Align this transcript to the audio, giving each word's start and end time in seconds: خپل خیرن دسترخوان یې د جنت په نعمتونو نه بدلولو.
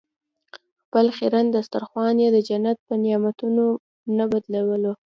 خپل 0.83 1.05
خیرن 1.17 1.45
دسترخوان 1.55 2.15
یې 2.23 2.29
د 2.33 2.37
جنت 2.47 2.77
په 2.87 2.93
نعمتونو 3.03 3.65
نه 4.17 4.25
بدلولو. 4.31 4.93